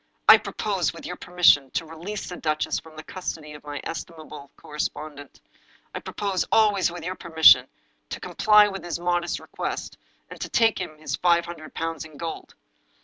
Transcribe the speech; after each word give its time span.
"I 0.27 0.39
propose, 0.39 0.93
with 0.93 1.05
your 1.05 1.15
permission, 1.15 1.69
to 1.75 1.85
release 1.85 2.27
the 2.27 2.35
duchess 2.35 2.79
from 2.79 2.95
the 2.95 3.03
custody 3.03 3.53
of 3.53 3.63
my 3.63 3.79
estimable 3.83 4.49
correspondent. 4.55 5.39
I 5.93 5.99
pro 5.99 6.15
pose— 6.15 6.43
^always 6.51 6.89
with 6.89 7.03
your 7.05 7.13
permission— 7.13 7.67
^to 8.09 8.19
comply 8.19 8.67
with 8.67 8.83
his 8.83 8.97
modest 8.99 9.39
request, 9.39 9.99
and 10.27 10.41
to 10.41 10.49
take 10.49 10.81
him 10.81 10.97
his 10.97 11.17
five 11.17 11.45
hundred 11.45 11.75
pounds 11.75 12.03
in 12.03 12.17
gold." 12.17 12.55